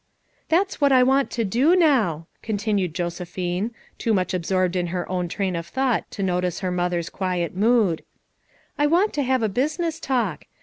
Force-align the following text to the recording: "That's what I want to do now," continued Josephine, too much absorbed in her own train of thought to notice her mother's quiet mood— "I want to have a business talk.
"That's 0.49 0.81
what 0.81 0.91
I 0.91 1.03
want 1.03 1.29
to 1.29 1.45
do 1.45 1.75
now," 1.75 2.25
continued 2.41 2.95
Josephine, 2.95 3.69
too 3.99 4.15
much 4.15 4.33
absorbed 4.33 4.75
in 4.75 4.87
her 4.87 5.07
own 5.07 5.27
train 5.27 5.55
of 5.55 5.67
thought 5.67 6.09
to 6.09 6.23
notice 6.23 6.61
her 6.61 6.71
mother's 6.71 7.11
quiet 7.11 7.55
mood— 7.55 8.03
"I 8.79 8.87
want 8.87 9.13
to 9.13 9.21
have 9.21 9.43
a 9.43 9.47
business 9.47 9.99
talk. 9.99 10.45